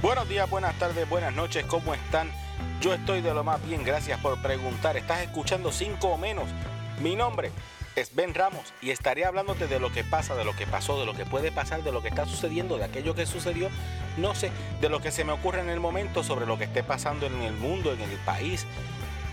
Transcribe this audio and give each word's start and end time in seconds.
Buenos 0.00 0.28
días, 0.28 0.48
buenas 0.48 0.78
tardes, 0.78 1.08
buenas 1.08 1.34
noches, 1.34 1.64
¿cómo 1.64 1.92
están? 1.92 2.30
Yo 2.80 2.94
estoy 2.94 3.20
de 3.20 3.34
lo 3.34 3.42
más 3.42 3.60
bien, 3.66 3.82
gracias 3.82 4.20
por 4.20 4.40
preguntar. 4.40 4.96
Estás 4.96 5.22
escuchando 5.22 5.72
5 5.72 6.06
o 6.06 6.16
menos. 6.16 6.44
Mi 7.00 7.16
nombre 7.16 7.50
es 7.96 8.14
Ben 8.14 8.32
Ramos 8.32 8.72
y 8.80 8.90
estaré 8.90 9.24
hablándote 9.24 9.66
de 9.66 9.80
lo 9.80 9.90
que 9.90 10.04
pasa, 10.04 10.36
de 10.36 10.44
lo 10.44 10.54
que 10.54 10.68
pasó, 10.68 11.00
de 11.00 11.04
lo 11.04 11.14
que 11.14 11.26
puede 11.26 11.50
pasar, 11.50 11.82
de 11.82 11.90
lo 11.90 12.00
que 12.00 12.08
está 12.08 12.26
sucediendo, 12.26 12.78
de 12.78 12.84
aquello 12.84 13.16
que 13.16 13.26
sucedió, 13.26 13.70
no 14.18 14.36
sé, 14.36 14.52
de 14.80 14.88
lo 14.88 15.00
que 15.00 15.10
se 15.10 15.24
me 15.24 15.32
ocurre 15.32 15.62
en 15.62 15.68
el 15.68 15.80
momento, 15.80 16.22
sobre 16.22 16.46
lo 16.46 16.58
que 16.58 16.64
esté 16.64 16.84
pasando 16.84 17.26
en 17.26 17.42
el 17.42 17.54
mundo, 17.54 17.92
en 17.92 18.00
el 18.00 18.16
país, 18.18 18.66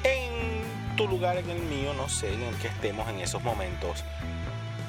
en 0.04 0.96
tu 0.98 1.08
lugar, 1.08 1.38
en 1.38 1.48
el 1.48 1.60
mío, 1.60 1.94
no 1.94 2.10
sé, 2.10 2.34
en 2.34 2.42
el 2.42 2.56
que 2.56 2.70
estemos 2.70 3.08
en 3.10 3.20
esos 3.20 3.44
momentos. 3.44 4.04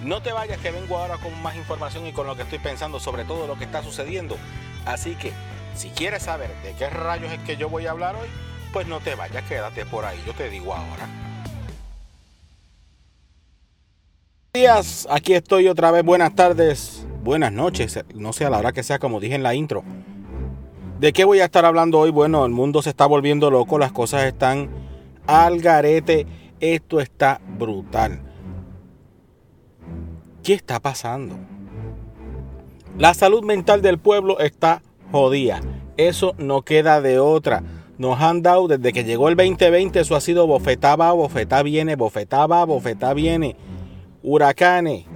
No 0.03 0.23
te 0.23 0.33
vayas 0.33 0.59
que 0.59 0.71
vengo 0.71 0.97
ahora 0.97 1.19
con 1.19 1.39
más 1.43 1.55
información 1.55 2.07
y 2.07 2.13
con 2.13 2.27
lo 2.27 2.35
que 2.35 2.43
estoy 2.45 2.61
pensando 2.61 2.99
sobre 2.99 3.25
todo 3.27 3.47
lo 3.47 3.59
que 3.59 3.65
está 3.65 3.83
sucediendo. 3.83 4.39
Así 4.87 5.17
que, 5.17 5.33
si 5.77 5.91
quieres 5.91 6.23
saber 6.23 6.51
de 6.63 6.73
qué 6.73 6.89
rayos 6.89 7.31
es 7.33 7.39
que 7.41 7.57
yo 7.57 7.69
voy 7.69 7.87
a 7.87 7.91
hablar 7.91 8.17
hoy, 8.17 8.29
pues 8.73 8.87
no 8.87 9.01
te 9.01 9.15
vayas, 9.15 9.45
quédate 9.45 9.85
por 9.87 10.05
ahí, 10.05 10.19
yo 10.27 10.33
te 10.33 10.51
digo 10.51 10.75
ahora. 10.75 11.09
días, 14.55 15.07
aquí 15.11 15.35
estoy 15.35 15.69
otra 15.69 15.91
vez, 15.91 16.03
buenas 16.03 16.35
tardes, 16.35 17.07
buenas 17.23 17.53
noches, 17.53 18.03
no 18.15 18.33
sé 18.33 18.47
a 18.47 18.51
la 18.51 18.59
hora 18.59 18.73
que 18.73 18.83
sea 18.83 18.99
como 18.99 19.21
dije 19.21 19.35
en 19.35 19.43
la 19.43 19.55
intro. 19.55 19.85
¿De 20.99 21.13
qué 21.13 21.25
voy 21.25 21.41
a 21.41 21.45
estar 21.45 21.67
hablando 21.67 21.99
hoy? 21.99 22.11
Bueno, 22.11 22.47
el 22.47 22.53
mundo 22.53 22.81
se 22.81 22.89
está 22.89 23.05
volviendo 23.05 23.51
loco, 23.51 23.79
las 23.79 23.93
cosas 23.93 24.25
están 24.25 24.71
al 25.27 25.61
garete, 25.61 26.27
esto 26.61 27.01
está 27.01 27.39
brutal. 27.59 28.23
¿Qué 30.43 30.55
está 30.55 30.81
pasando? 30.81 31.37
La 32.97 33.13
salud 33.13 33.45
mental 33.45 33.83
del 33.83 33.99
pueblo 33.99 34.39
está 34.39 34.81
jodida. 35.13 35.61
Eso 35.97 36.35
no 36.39 36.63
queda 36.63 37.01
de 37.01 37.19
otra. 37.19 37.63
Nos 37.99 38.21
han 38.21 38.43
dado 38.43 38.69
desde 38.69 38.93
que 38.93 39.05
llegó 39.05 39.29
el 39.29 39.37
2020, 39.37 40.01
eso 40.01 40.17
ha 40.17 40.21
sido 40.21 40.47
bofetá 40.47 40.97
va, 40.97 41.13
bofetá 41.13 41.63
viene, 41.63 41.97
bofetá 41.97 42.47
va, 42.47 42.65
bofetá 42.65 43.15
viene. 43.15 43.57
Huracanes. 44.23 45.07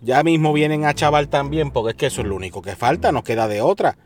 Ya 0.00 0.22
mismo 0.22 0.52
vienen 0.52 0.84
a 0.84 0.94
chaval 0.94 1.28
también, 1.28 1.70
porque 1.70 1.90
es 1.90 1.96
que 1.96 2.06
eso 2.06 2.20
es 2.20 2.26
lo 2.26 2.36
único 2.36 2.60
que 2.62 2.76
falta, 2.76 3.12
no 3.12 3.22
queda 3.22 3.48
de 3.48 3.62
otra. 3.62 3.96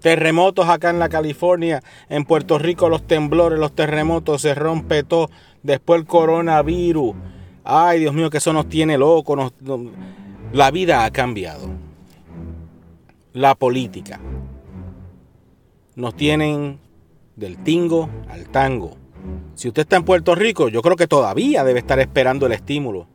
Terremotos 0.00 0.68
acá 0.68 0.90
en 0.90 0.98
la 0.98 1.08
California, 1.08 1.82
en 2.08 2.24
Puerto 2.24 2.58
Rico 2.58 2.88
los 2.88 3.06
temblores, 3.06 3.58
los 3.58 3.72
terremotos, 3.72 4.42
se 4.42 4.54
rompe 4.54 5.02
todo. 5.02 5.30
Después 5.62 6.00
el 6.00 6.06
coronavirus. 6.06 7.14
Ay, 7.64 8.00
Dios 8.00 8.14
mío, 8.14 8.30
que 8.30 8.38
eso 8.38 8.52
nos 8.52 8.68
tiene 8.68 8.96
locos. 8.96 9.52
la 10.52 10.70
vida 10.70 11.04
ha 11.04 11.10
cambiado. 11.10 11.85
La 13.36 13.54
política. 13.54 14.18
Nos 15.94 16.16
tienen 16.16 16.80
del 17.36 17.62
tingo 17.62 18.08
al 18.30 18.48
tango. 18.48 18.96
Si 19.54 19.68
usted 19.68 19.82
está 19.82 19.96
en 19.96 20.06
Puerto 20.06 20.34
Rico, 20.34 20.70
yo 20.70 20.80
creo 20.80 20.96
que 20.96 21.06
todavía 21.06 21.62
debe 21.62 21.80
estar 21.80 22.00
esperando 22.00 22.46
el 22.46 22.52
estímulo 22.52 23.08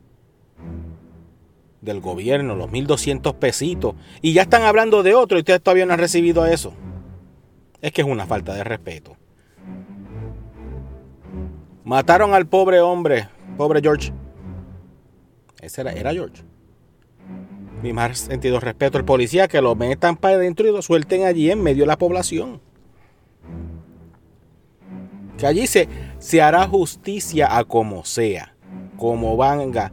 del 1.82 2.02
gobierno, 2.02 2.56
los 2.56 2.70
1.200 2.70 3.34
pesitos. 3.34 3.96
Y 4.22 4.34
ya 4.34 4.44
están 4.44 4.62
hablando 4.62 5.02
de 5.02 5.16
otro 5.16 5.40
y 5.40 5.42
usted 5.42 5.60
todavía 5.60 5.88
no 5.88 5.94
ha 5.94 5.98
recibido 5.98 6.46
eso. 6.46 6.72
Es 7.82 7.92
que 7.92 8.02
es 8.02 8.08
una 8.08 8.28
falta 8.28 8.54
de 8.54 8.64
respeto. 8.64 9.18
Mataron 11.84 12.36
al 12.36 12.46
pobre 12.46 12.80
hombre, 12.80 13.28
pobre 13.58 13.82
George. 13.82 14.14
Ese 15.60 15.82
era, 15.82 15.94
era 15.94 16.14
George. 16.14 16.44
Mi 17.82 17.94
más 17.94 18.20
sentido 18.20 18.60
respeto 18.60 18.98
al 18.98 19.06
policía 19.06 19.48
que 19.48 19.62
lo 19.62 19.76
metan 19.76 20.16
para 20.16 20.36
adentro 20.36 20.68
y 20.68 20.72
lo 20.72 20.82
suelten 20.82 21.26
allí 21.26 21.50
en 21.50 21.62
medio 21.62 21.84
de 21.84 21.88
la 21.88 21.98
población. 21.98 22.62
Que 25.38 25.48
allí 25.48 25.66
se, 25.66 25.88
se 26.20 26.42
hará 26.42 26.68
justicia 26.68 27.58
a 27.58 27.64
como 27.64 28.06
sea, 28.06 28.54
como 28.98 29.36
venga. 29.36 29.92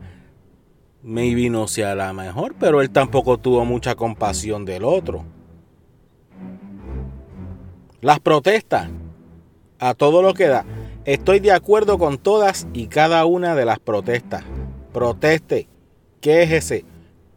Maybe 1.03 1.49
no 1.49 1.69
sea 1.69 1.95
la 1.95 2.13
mejor, 2.13 2.55
pero 2.59 2.83
él 2.83 2.91
tampoco 2.91 3.39
tuvo 3.39 3.65
mucha 3.65 3.95
compasión 3.95 4.67
del 4.67 4.85
otro. 4.85 5.25
Las 8.03 8.21
protestas, 8.21 8.91
a 9.79 9.95
todo 9.95 10.21
lo 10.21 10.35
que 10.35 10.49
da. 10.49 10.67
Estoy 11.05 11.41
de 11.41 11.53
acuerdo 11.53 11.97
con 11.97 12.19
todas 12.19 12.67
y 12.75 12.89
cada 12.89 13.25
una 13.25 13.55
de 13.55 13.65
las 13.65 13.79
protestas. 13.79 14.45
Proteste, 14.93 15.69
quéjese, 16.21 16.85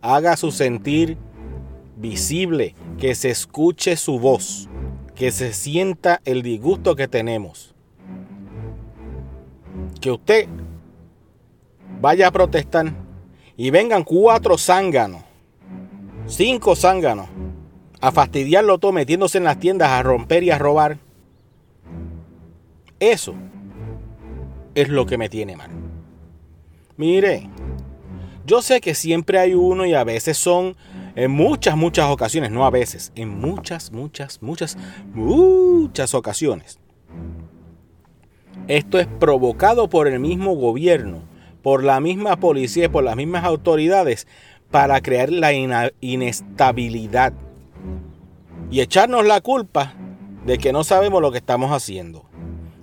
haga 0.02 0.36
su 0.38 0.52
sentir 0.52 1.18
visible, 1.96 2.76
que 2.98 3.16
se 3.16 3.30
escuche 3.30 3.96
su 3.96 4.20
voz, 4.20 4.70
que 5.16 5.32
se 5.32 5.54
sienta 5.54 6.22
el 6.26 6.42
disgusto 6.42 6.96
que 6.96 7.08
tenemos. 7.08 7.76
Que 10.00 10.12
usted 10.12 10.48
vaya 12.02 12.28
a 12.28 12.32
protestar 12.32 12.92
y 13.56 13.70
vengan 13.70 14.04
cuatro 14.04 14.58
zánganos, 14.58 15.22
cinco 16.26 16.76
zánganos, 16.76 17.28
a 18.00 18.12
fastidiarlo 18.12 18.80
todo 18.80 18.92
metiéndose 18.92 19.38
en 19.38 19.44
las 19.44 19.60
tiendas 19.60 19.90
a 19.90 20.02
romper 20.02 20.44
y 20.44 20.50
a 20.50 20.58
robar. 20.58 20.98
Eso 23.00 23.36
es 24.74 24.90
lo 24.90 25.06
que 25.06 25.18
me 25.18 25.30
tiene 25.30 25.56
mal. 25.56 25.70
Mire, 26.98 27.50
yo 28.52 28.62
sé 28.62 28.82
que 28.82 28.96
siempre 28.96 29.40
hay 29.40 29.54
uno 29.54 29.86
y 29.86 29.94
a 29.94 30.04
veces 30.04 30.38
son 30.38 30.76
en 31.16 31.32
muchas, 31.32 31.78
muchas 31.78 32.10
ocasiones, 32.10 32.52
no 32.52 32.66
a 32.66 32.70
veces, 32.70 33.14
en 33.16 33.30
muchas, 33.30 33.94
muchas, 33.94 34.42
muchas, 34.42 34.78
muchas 35.14 36.14
ocasiones. 36.14 36.78
Esto 38.68 39.00
es 39.00 39.08
provocado 39.08 39.90
por 39.90 40.10
el 40.10 40.20
mismo 40.20 40.54
gobierno 40.56 41.32
por 41.62 41.84
la 41.86 42.02
misma 42.02 42.38
policía 42.42 42.86
y 42.86 42.90
por 42.90 43.06
las 43.06 43.16
mismas 43.16 43.46
autoridades 43.46 44.28
para 44.70 45.00
crear 45.00 45.32
la 45.32 45.54
inestabilidad 46.02 47.32
y 48.70 48.82
echarnos 48.82 49.26
la 49.26 49.40
culpa 49.40 49.94
de 50.46 50.58
que 50.58 50.74
no 50.74 50.84
sabemos 50.84 51.22
lo 51.22 51.32
que 51.32 51.38
estamos 51.38 51.72
haciendo. 51.72 52.26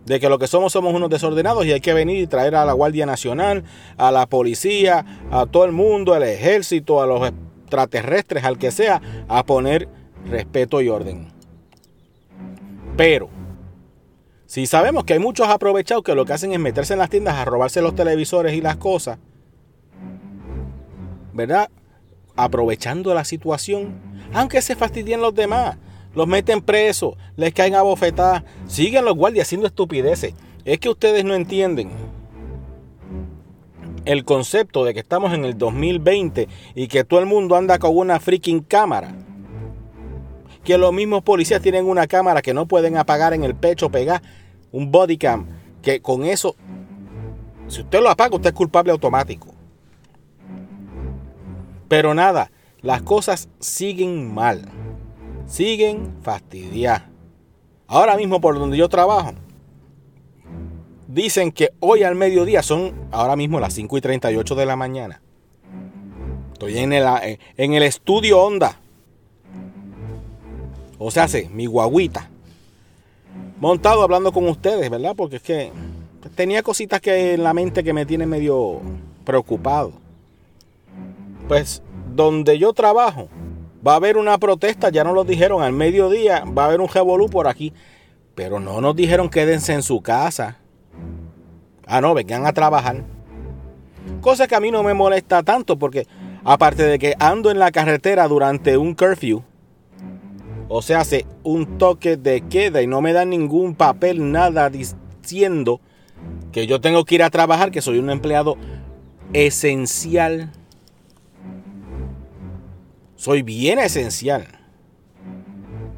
De 0.09 0.19
que 0.19 0.31
lo 0.31 0.39
que 0.39 0.47
somos 0.47 0.73
somos 0.73 0.95
unos 0.95 1.11
desordenados 1.11 1.67
y 1.67 1.73
hay 1.73 1.83
que 1.83 1.93
venir 1.93 2.17
y 2.17 2.27
traer 2.27 2.55
a 2.55 2.65
la 2.65 2.73
Guardia 2.73 3.05
Nacional, 3.05 3.63
a 3.99 4.11
la 4.11 4.27
policía, 4.27 5.05
a 5.31 5.45
todo 5.45 5.67
el 5.67 5.73
mundo, 5.73 6.15
al 6.15 6.23
ejército, 6.23 7.03
a 7.03 7.07
los 7.07 7.31
extraterrestres, 7.31 8.43
al 8.45 8.57
que 8.57 8.71
sea, 8.71 9.03
a 9.29 9.45
poner 9.45 9.87
respeto 10.25 10.81
y 10.81 10.89
orden. 10.89 11.29
Pero 12.97 13.29
si 14.47 14.67
sabemos 14.67 15.05
que 15.05 15.13
hay 15.13 15.19
muchos 15.19 15.47
aprovechados 15.47 16.03
que 16.03 16.15
lo 16.15 16.25
que 16.25 16.33
hacen 16.33 16.55
es 16.55 16.59
meterse 16.59 16.95
en 16.95 17.01
las 17.01 17.11
tiendas 17.11 17.35
a 17.35 17.45
robarse 17.45 17.83
los 17.83 17.95
televisores 17.95 18.55
y 18.55 18.63
las 18.63 18.77
cosas, 18.77 19.19
¿verdad? 21.35 21.69
Aprovechando 22.35 23.13
la 23.13 23.25
situación, 23.25 24.01
aunque 24.33 24.63
se 24.63 24.75
fastidien 24.75 25.21
los 25.21 25.35
demás, 25.35 25.77
los 26.19 26.27
meten 26.27 26.63
presos, 26.63 27.15
les 27.37 27.55
caen 27.55 27.77
a 27.77 27.83
bofetadas, 27.83 28.43
siguen 28.67 29.05
los 29.05 29.15
guardias 29.15 29.47
haciendo 29.47 29.69
estupideces. 29.69 30.35
Es 30.65 30.81
que 30.81 30.89
ustedes 30.89 31.25
no 31.25 31.33
entienden 31.35 31.91
el 34.05 34.25
concepto 34.25 34.85
de 34.85 34.95
que 34.95 35.01
estamos 35.01 35.33
en 35.33 35.45
el 35.45 35.57
2020 35.57 36.49
y 36.75 36.89
que 36.89 37.05
todo 37.05 37.21
el 37.21 37.27
mundo 37.27 37.55
anda 37.55 37.79
con 37.79 37.97
una 37.97 38.19
freaking 38.19 38.63
cámara 38.63 39.15
que 40.65 40.77
los 40.77 40.93
mismos 40.93 41.23
policías 41.23 41.63
tienen 41.63 41.87
una 41.87 42.09
cámara 42.09 42.43
que 42.43 42.53
no 42.53 42.67
pueden 42.67 42.97
apagar 42.97 43.33
en 43.33 43.45
el 43.45 43.55
pecho, 43.55 43.89
pegar 43.89 44.21
un 44.73 44.91
body 44.91 45.19
cam, 45.19 45.47
que 45.83 46.03
con 46.03 46.25
eso, 46.25 46.57
si 47.69 47.83
usted 47.83 48.01
lo 48.01 48.11
apaga, 48.11 48.35
usted 48.35 48.51
es 48.51 48.57
culpable 48.57 48.91
automático. 48.91 49.55
Pero 51.87 52.13
nada, 52.13 52.51
las 52.81 53.03
cosas 53.03 53.49
siguen 53.61 54.35
mal, 54.35 54.69
siguen 55.49 56.15
fastidiadas. 56.23 57.03
Ahora 57.89 58.17
mismo 58.17 58.41
por 58.41 58.57
donde 58.57 58.77
yo 58.77 58.89
trabajo, 58.89 59.33
dicen 61.09 61.51
que 61.51 61.73
hoy 61.81 62.05
al 62.05 62.15
mediodía 62.15 62.63
son 62.63 62.93
ahora 63.11 63.35
mismo 63.35 63.59
las 63.59 63.73
5 63.73 63.99
y 63.99 64.01
38 64.01 64.55
de 64.55 64.67
la 64.67 64.77
mañana. 64.77 65.21
Estoy 66.53 66.79
en 66.79 66.93
el, 66.93 67.05
en 67.57 67.73
el 67.73 67.83
estudio 67.83 68.41
Honda 68.41 68.79
o 70.99 71.13
sea, 71.13 71.25
hace 71.25 71.49
mi 71.51 71.67
guaguita, 71.67 72.29
montado 73.61 74.03
hablando 74.03 74.33
con 74.33 74.49
ustedes, 74.49 74.91
¿verdad? 74.91 75.15
Porque 75.17 75.37
es 75.37 75.43
que 75.43 75.71
tenía 76.35 76.63
cositas 76.65 77.01
que 77.01 77.35
en 77.35 77.45
la 77.45 77.55
mente 77.55 77.85
que 77.85 77.93
me 77.93 78.05
tienen 78.05 78.29
medio 78.29 78.81
preocupado. 79.25 79.93
Pues 81.47 81.83
donde 82.15 82.59
yo 82.59 82.73
trabajo, 82.73 83.29
va 83.87 83.93
a 83.93 83.97
haber 83.97 84.17
una 84.17 84.39
protesta, 84.39 84.91
ya 84.91 85.05
nos 85.05 85.15
lo 85.15 85.25
dijeron, 85.25 85.63
al 85.63 85.73
mediodía 85.73 86.45
va 86.45 86.65
a 86.65 86.67
haber 86.67 86.81
un 86.81 86.89
revolú 86.89 87.29
por 87.29 87.47
aquí, 87.47 87.73
pero 88.35 88.61
no 88.61 88.81
nos 88.81 88.95
dijeron 88.97 89.29
quédense 89.29 89.73
en 89.73 89.83
su 89.83 90.01
casa. 90.01 90.59
Ah, 91.87 92.01
no, 92.01 92.15
vengan 92.15 92.47
a 92.47 92.53
trabajar. 92.53 93.05
Cosa 94.21 94.47
que 94.47 94.55
a 94.55 94.61
mí 94.61 94.71
no 94.71 94.83
me 94.83 94.95
molesta 94.95 95.43
tanto 95.43 95.79
porque 95.79 96.07
aparte 96.45 96.83
de 96.83 96.99
que 96.99 97.15
ando 97.19 97.51
en 97.51 97.59
la 97.59 97.71
carretera 97.71 98.29
durante 98.29 98.77
un 98.77 98.95
curfew, 98.95 99.43
o 100.69 100.83
se 100.83 100.95
hace 100.95 101.27
un 101.43 101.79
toque 101.79 102.17
de 102.17 102.43
queda 102.43 102.83
y 102.83 102.87
no 102.87 103.01
me 103.01 103.13
dan 103.13 103.31
ningún 103.31 103.75
papel, 103.75 104.31
nada 104.31 104.69
diciendo 104.71 105.81
que 106.53 106.67
yo 106.67 106.81
tengo 106.81 107.05
que 107.05 107.17
ir 107.17 107.23
a 107.23 107.31
trabajar, 107.31 107.71
que 107.71 107.81
soy 107.81 107.99
un 107.99 108.11
empleado 108.11 108.57
esencial. 109.33 110.53
Soy 113.19 113.43
bien 113.43 113.81
esencial. 113.81 114.47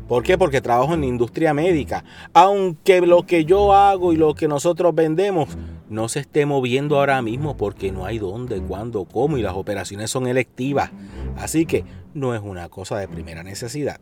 ¿Por 0.08 0.22
qué? 0.22 0.38
Porque 0.38 0.62
trabajo 0.62 0.94
en 0.94 1.02
la 1.02 1.06
industria 1.06 1.52
médica. 1.52 2.02
Aunque 2.32 3.02
lo 3.02 3.26
que 3.26 3.44
yo 3.44 3.74
hago 3.74 4.14
y 4.14 4.16
lo 4.16 4.34
que 4.34 4.48
nosotros 4.48 4.94
vendemos 4.94 5.50
no 5.90 6.08
se 6.08 6.20
esté 6.20 6.46
moviendo 6.46 6.98
ahora 6.98 7.20
mismo 7.20 7.58
porque 7.58 7.92
no 7.92 8.06
hay 8.06 8.18
dónde, 8.18 8.62
cuándo, 8.62 9.04
cómo 9.04 9.36
y 9.36 9.42
las 9.42 9.52
operaciones 9.52 10.10
son 10.10 10.28
electivas. 10.28 10.92
Así 11.36 11.66
que 11.66 11.84
no 12.14 12.34
es 12.34 12.40
una 12.40 12.70
cosa 12.70 12.96
de 12.96 13.06
primera 13.06 13.42
necesidad. 13.42 14.00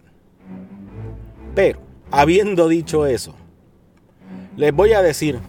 Pero, 1.57 1.81
habiendo 2.13 2.69
dicho 2.69 3.05
eso, 3.05 3.35
les 4.57 4.73
voy 4.73 4.93
a 4.93 5.03
decir, 5.03 5.41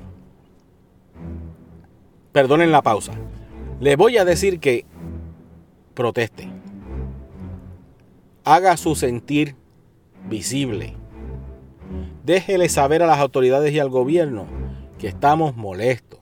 perdonen 2.31 2.71
la 2.71 2.81
pausa, 2.81 3.13
les 3.79 3.95
voy 3.95 4.17
a 4.17 4.25
decir 4.25 4.59
que 4.59 4.85
proteste. 5.93 6.58
Haga 8.51 8.77
su 8.77 8.95
sentir 8.95 9.55
visible. 10.27 10.95
Déjele 12.23 12.67
saber 12.67 13.03
a 13.03 13.05
las 13.05 13.19
autoridades 13.19 13.71
y 13.71 13.77
al 13.77 13.89
gobierno 13.89 14.47
que 14.97 15.07
estamos 15.07 15.55
molestos. 15.55 16.19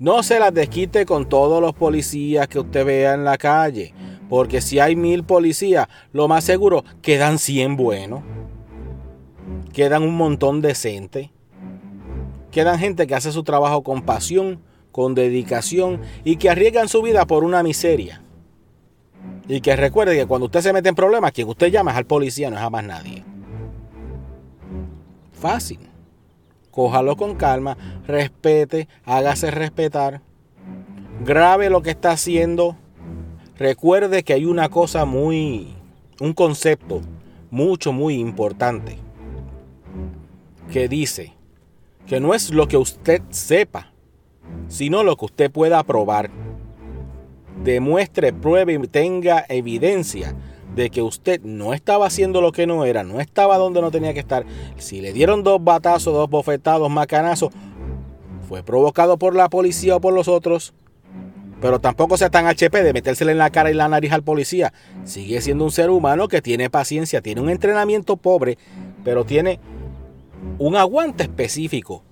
No 0.00 0.24
se 0.24 0.40
las 0.40 0.52
desquite 0.52 1.06
con 1.06 1.28
todos 1.28 1.62
los 1.62 1.72
policías 1.72 2.48
que 2.48 2.58
usted 2.58 2.84
vea 2.84 3.14
en 3.14 3.22
la 3.22 3.38
calle. 3.38 3.94
Porque 4.28 4.60
si 4.60 4.80
hay 4.80 4.96
mil 4.96 5.22
policías, 5.22 5.86
lo 6.12 6.26
más 6.26 6.42
seguro 6.42 6.82
quedan 7.00 7.38
100 7.38 7.76
buenos. 7.76 8.24
Quedan 9.72 10.02
un 10.02 10.16
montón 10.16 10.62
decentes. 10.62 11.30
Quedan 12.50 12.80
gente 12.80 13.06
que 13.06 13.14
hace 13.14 13.30
su 13.30 13.44
trabajo 13.44 13.84
con 13.84 14.02
pasión, 14.02 14.60
con 14.90 15.14
dedicación 15.14 16.00
y 16.24 16.38
que 16.38 16.50
arriesgan 16.50 16.88
su 16.88 17.02
vida 17.02 17.24
por 17.24 17.44
una 17.44 17.62
miseria. 17.62 18.20
Y 19.48 19.60
que 19.60 19.76
recuerde 19.76 20.16
que 20.16 20.26
cuando 20.26 20.46
usted 20.46 20.60
se 20.60 20.72
mete 20.72 20.88
en 20.88 20.94
problemas, 20.94 21.32
quien 21.32 21.48
usted 21.48 21.68
llama 21.70 21.90
es 21.90 21.96
al 21.96 22.06
policía, 22.06 22.50
no 22.50 22.56
es 22.56 22.62
a 22.62 22.70
más 22.70 22.84
nadie. 22.84 23.24
Fácil. 25.32 25.80
Cójalo 26.70 27.16
con 27.16 27.34
calma, 27.34 27.76
respete, 28.06 28.88
hágase 29.04 29.50
respetar. 29.50 30.22
Grabe 31.24 31.68
lo 31.68 31.82
que 31.82 31.90
está 31.90 32.12
haciendo 32.12 32.76
Recuerde 33.62 34.24
que 34.24 34.32
hay 34.32 34.44
una 34.44 34.70
cosa 34.70 35.04
muy, 35.04 35.74
un 36.20 36.32
concepto 36.32 37.00
mucho, 37.48 37.92
muy 37.92 38.14
importante 38.14 38.98
que 40.72 40.88
dice 40.88 41.34
que 42.06 42.18
no 42.18 42.34
es 42.34 42.50
lo 42.50 42.66
que 42.66 42.76
usted 42.76 43.22
sepa, 43.30 43.92
sino 44.66 45.04
lo 45.04 45.16
que 45.16 45.26
usted 45.26 45.50
pueda 45.50 45.80
probar. 45.84 46.30
Demuestre, 47.62 48.32
pruebe 48.32 48.74
y 48.74 48.78
tenga 48.88 49.44
evidencia 49.48 50.34
de 50.74 50.90
que 50.90 51.02
usted 51.02 51.40
no 51.42 51.74
estaba 51.74 52.06
haciendo 52.06 52.40
lo 52.40 52.52
que 52.52 52.66
no 52.66 52.84
era, 52.84 53.04
no 53.04 53.20
estaba 53.20 53.58
donde 53.58 53.80
no 53.80 53.90
tenía 53.90 54.14
que 54.14 54.20
estar. 54.20 54.44
Si 54.78 55.00
le 55.00 55.12
dieron 55.12 55.42
dos 55.42 55.62
batazos, 55.62 56.14
dos 56.14 56.30
bofetados, 56.30 56.90
macanazos, 56.90 57.52
fue 58.48 58.62
provocado 58.62 59.18
por 59.18 59.34
la 59.34 59.48
policía 59.48 59.96
o 59.96 60.00
por 60.00 60.14
los 60.14 60.28
otros, 60.28 60.74
pero 61.60 61.78
tampoco 61.78 62.16
sea 62.16 62.30
tan 62.30 62.46
HP 62.46 62.82
de 62.82 62.92
metérsele 62.92 63.32
en 63.32 63.38
la 63.38 63.50
cara 63.50 63.70
y 63.70 63.74
la 63.74 63.88
nariz 63.88 64.12
al 64.12 64.24
policía. 64.24 64.72
Sigue 65.04 65.40
siendo 65.40 65.64
un 65.64 65.70
ser 65.70 65.90
humano 65.90 66.26
que 66.26 66.42
tiene 66.42 66.70
paciencia, 66.70 67.22
tiene 67.22 67.40
un 67.40 67.50
entrenamiento 67.50 68.16
pobre, 68.16 68.58
pero 69.04 69.24
tiene 69.24 69.60
un 70.58 70.76
aguante 70.76 71.22
específico. 71.22 72.02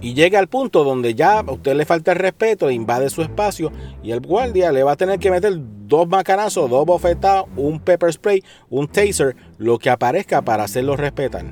Y 0.00 0.14
llega 0.14 0.38
al 0.38 0.48
punto 0.48 0.84
donde 0.84 1.14
ya 1.14 1.40
a 1.40 1.50
usted 1.50 1.74
le 1.74 1.84
falta 1.84 2.12
el 2.12 2.18
respeto, 2.18 2.70
invade 2.70 3.10
su 3.10 3.22
espacio 3.22 3.72
y 4.02 4.12
el 4.12 4.20
guardia 4.20 4.70
le 4.70 4.84
va 4.84 4.92
a 4.92 4.96
tener 4.96 5.18
que 5.18 5.30
meter 5.30 5.54
dos 5.58 6.08
macanazos, 6.08 6.70
dos 6.70 6.86
bofetadas, 6.86 7.46
un 7.56 7.80
pepper 7.80 8.12
spray, 8.12 8.44
un 8.70 8.86
taser, 8.86 9.34
lo 9.56 9.78
que 9.78 9.90
aparezca 9.90 10.42
para 10.42 10.64
hacerlo 10.64 10.96
respetar. 10.96 11.44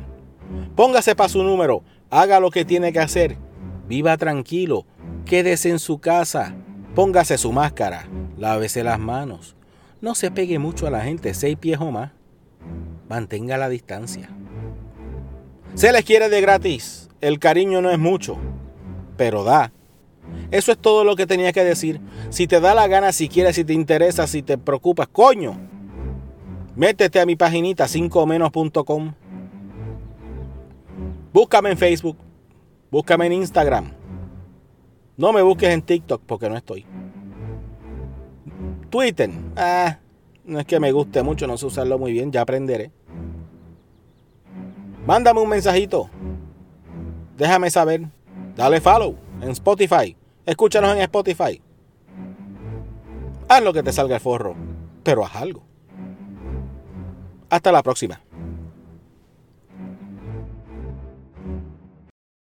Póngase 0.77 1.17
para 1.17 1.29
su 1.29 1.43
número, 1.43 1.83
haga 2.09 2.39
lo 2.39 2.51
que 2.51 2.65
tiene 2.65 2.93
que 2.93 3.01
hacer, 3.01 3.37
viva 3.89 4.17
tranquilo, 4.17 4.87
Quédese 5.27 5.71
en 5.71 5.81
su 5.81 5.99
casa, 5.99 6.55
póngase 6.95 7.37
su 7.37 7.51
máscara, 7.51 8.09
lávese 8.39 8.85
las 8.85 9.01
manos. 9.01 9.57
No 10.01 10.15
se 10.15 10.31
pegue 10.31 10.61
mucho 10.61 10.87
a 10.87 10.91
la 10.91 11.01
gente, 11.01 11.35
seis 11.35 11.57
pies 11.57 11.81
o 11.81 11.91
más. 11.91 12.13
Mantenga 13.09 13.57
la 13.59 13.69
distancia. 13.69 14.31
Se 15.75 15.91
les 15.91 16.05
quiere 16.05 16.29
de 16.29 16.41
gratis. 16.41 17.06
El 17.27 17.41
cariño 17.41 17.83
no 17.83 17.91
es 17.91 17.99
mucho, 17.99 18.37
pero 19.17 19.43
da. 19.43 19.73
Eso 20.53 20.71
es 20.71 20.79
todo 20.79 21.03
lo 21.03 21.17
que 21.17 21.27
tenía 21.27 21.53
que 21.53 21.65
decir. 21.65 22.01
Si 22.31 22.47
te 22.47 22.61
da 22.61 22.73
la 22.73 22.87
gana, 22.87 23.11
si 23.11 23.29
quieres, 23.29 23.57
si 23.57 23.65
te 23.65 23.73
interesa, 23.73 24.29
si 24.29 24.43
te 24.43 24.57
preocupas, 24.57 25.09
coño. 25.09 25.59
Métete 26.77 27.19
a 27.19 27.27
mi 27.27 27.35
paginita 27.35 27.87
5menos.com. 27.87 29.13
Búscame 31.33 31.73
en 31.73 31.77
Facebook. 31.77 32.17
Búscame 32.93 33.27
en 33.27 33.33
Instagram. 33.33 33.91
No 35.17 35.33
me 35.33 35.43
busques 35.43 35.71
en 35.71 35.83
TikTok 35.83 36.23
porque 36.25 36.49
no 36.49 36.57
estoy. 36.57 36.87
Twitter. 38.89 39.31
Ah, 39.57 39.99
no 40.45 40.61
es 40.61 40.65
que 40.65 40.79
me 40.79 40.93
guste 40.93 41.25
mucho, 41.25 41.49
no 41.49 41.59
sé 41.59 41.67
usarlo 41.67 41.99
muy 41.99 42.13
bien, 42.13 42.31
ya 42.31 42.43
aprenderé. 42.43 42.93
Mándame 45.05 45.41
un 45.41 45.49
mensajito. 45.49 46.09
Déjame 47.37 47.71
saber. 47.71 48.09
Dale 48.57 48.81
follow 48.81 49.17
en 49.43 49.51
Spotify. 49.51 50.17
Escúchanos 50.45 50.95
en 50.95 51.03
Spotify. 51.03 51.61
Haz 53.49 53.63
lo 53.63 53.73
que 53.73 53.83
te 53.83 53.93
salga 53.93 54.17
el 54.17 54.21
forro, 54.21 54.57
pero 55.03 55.25
haz 55.25 55.37
algo. 55.37 55.63
Hasta 57.49 57.71
la 57.71 57.83
próxima. 57.83 58.21